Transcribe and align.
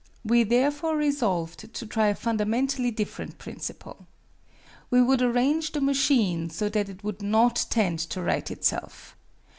We 0.25 0.41
therefore 0.41 0.97
resolved 0.97 1.71
to 1.75 1.85
try 1.85 2.07
a 2.07 2.15
fundamentally 2.15 2.89
different 2.89 3.37
principle. 3.37 4.07
We 4.89 4.99
would 4.99 5.21
arrange 5.21 5.73
the 5.73 5.81
machine 5.81 6.49
so 6.49 6.69
that 6.69 6.89
it 6.89 7.03
would 7.03 7.21
not 7.21 7.67
tend 7.69 7.99
to 8.09 8.21
right 8.23 8.49
itself. 8.49 9.15